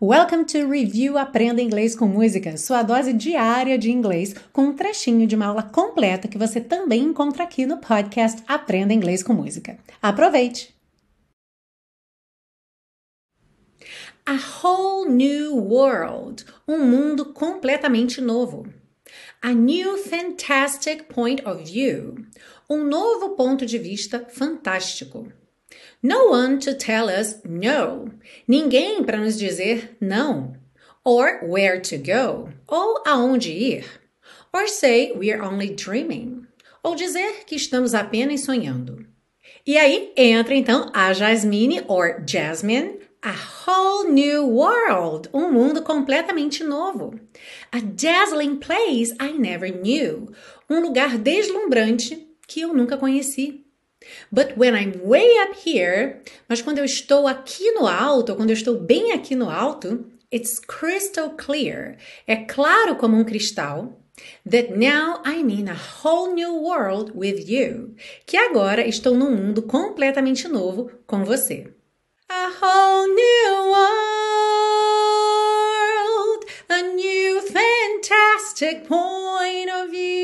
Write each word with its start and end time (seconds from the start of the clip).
Welcome 0.00 0.44
to 0.44 0.70
Review 0.70 1.18
Aprenda 1.18 1.60
Inglês 1.60 1.96
com 1.96 2.06
Música, 2.06 2.56
sua 2.56 2.84
dose 2.84 3.12
diária 3.12 3.76
de 3.76 3.90
inglês, 3.90 4.32
com 4.52 4.66
um 4.66 4.72
trechinho 4.72 5.26
de 5.26 5.34
uma 5.34 5.46
aula 5.46 5.64
completa 5.64 6.28
que 6.28 6.38
você 6.38 6.60
também 6.60 7.02
encontra 7.02 7.42
aqui 7.42 7.66
no 7.66 7.78
podcast 7.78 8.40
Aprenda 8.46 8.94
Inglês 8.94 9.24
com 9.24 9.32
Música. 9.32 9.76
Aproveite! 10.00 10.72
A 14.24 14.38
whole 14.62 15.10
new 15.10 15.56
world, 15.56 16.44
um 16.68 16.78
mundo 16.78 17.32
completamente 17.32 18.20
novo. 18.20 18.72
A 19.42 19.50
new 19.52 19.98
fantastic 19.98 21.12
point 21.12 21.42
of 21.44 21.64
view, 21.64 22.24
um 22.70 22.84
novo 22.84 23.30
ponto 23.30 23.66
de 23.66 23.78
vista 23.78 24.24
fantástico. 24.28 25.26
No 26.02 26.26
one 26.30 26.58
to 26.60 26.74
tell 26.74 27.08
us 27.08 27.42
no. 27.44 28.12
Ninguém 28.48 29.04
para 29.04 29.18
nos 29.18 29.38
dizer 29.38 29.96
não. 30.00 30.54
Or 31.04 31.40
where 31.42 31.80
to 31.80 31.98
go. 31.98 32.50
Ou 32.68 33.02
aonde 33.04 33.50
ir. 33.50 33.84
Or 34.52 34.66
say 34.66 35.12
we 35.12 35.32
are 35.32 35.42
only 35.42 35.74
dreaming. 35.74 36.46
Ou 36.82 36.94
dizer 36.94 37.44
que 37.44 37.56
estamos 37.56 37.94
apenas 37.94 38.42
sonhando. 38.42 39.06
E 39.66 39.76
aí 39.76 40.12
entra 40.16 40.54
então 40.54 40.90
a 40.94 41.12
Jasmine 41.12 41.82
or 41.88 42.24
Jasmine, 42.26 43.00
a 43.22 43.34
whole 43.66 44.08
new 44.10 44.46
world, 44.46 45.28
um 45.34 45.52
mundo 45.52 45.82
completamente 45.82 46.64
novo. 46.64 47.18
A 47.72 47.80
dazzling 47.80 48.56
place 48.56 49.14
I 49.20 49.32
never 49.32 49.70
knew, 49.70 50.32
um 50.70 50.80
lugar 50.80 51.18
deslumbrante 51.18 52.26
que 52.46 52.60
eu 52.60 52.72
nunca 52.72 52.96
conheci. 52.96 53.67
But 54.30 54.56
when 54.56 54.74
I'm 54.74 55.00
way 55.04 55.26
up 55.42 55.54
here, 55.54 56.22
mas 56.48 56.62
quando 56.62 56.78
eu 56.78 56.84
estou 56.84 57.26
aqui 57.26 57.70
no 57.72 57.86
alto, 57.86 58.34
quando 58.36 58.50
eu 58.50 58.54
estou 58.54 58.78
bem 58.78 59.12
aqui 59.12 59.34
no 59.34 59.50
alto, 59.50 60.06
it's 60.32 60.58
crystal 60.60 61.30
clear. 61.30 61.96
É 62.26 62.36
claro 62.36 62.96
como 62.96 63.16
um 63.16 63.24
cristal. 63.24 63.98
That 64.44 64.76
now 64.76 65.22
I'm 65.24 65.48
in 65.48 65.68
a 65.68 65.76
whole 65.76 66.34
new 66.34 66.52
world 66.52 67.12
with 67.14 67.48
you. 67.48 67.94
Que 68.26 68.36
agora 68.36 68.86
estou 68.86 69.14
num 69.14 69.30
mundo 69.30 69.62
completamente 69.62 70.48
novo 70.48 70.90
com 71.06 71.24
você. 71.24 71.72
A 72.28 72.50
whole 72.60 73.08
new 73.14 73.70
world, 73.70 73.88
a 76.68 76.82
new 76.82 77.40
fantastic 77.42 78.86
point 78.86 79.70
of 79.70 79.90
view. 79.90 80.17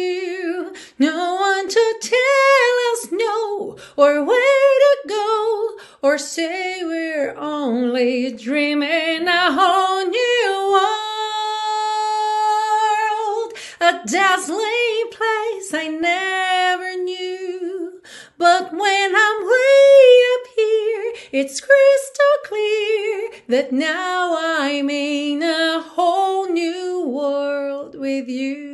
Where 4.26 4.78
to 4.84 5.08
go 5.08 5.76
or 6.02 6.18
say 6.18 6.84
we're 6.84 7.34
only 7.36 8.32
dreaming 8.32 9.26
a 9.28 9.52
whole 9.52 10.04
new 10.06 10.70
world, 13.40 13.52
a 13.80 14.06
dazzling 14.06 15.10
place 15.10 15.72
I 15.74 15.88
never 15.88 16.96
knew. 17.02 18.00
But 18.36 18.72
when 18.72 19.14
I'm 19.16 19.46
way 19.46 20.22
up 20.34 20.46
here, 20.56 21.12
it's 21.32 21.60
crystal 21.60 22.36
clear 22.44 23.30
that 23.48 23.72
now 23.72 24.36
I'm 24.38 24.90
in 24.90 25.42
a 25.42 25.80
whole 25.80 26.46
new 26.48 27.08
world 27.08 27.94
with 27.98 28.28
you. 28.28 28.73